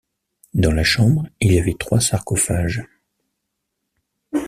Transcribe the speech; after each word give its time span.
Dans 0.55 0.71
la 0.71 0.83
chambre 0.83 1.27
il 1.41 1.53
y 1.53 1.59
avait 1.59 1.75
trois 1.75 1.99
sarcophages. 1.99 2.83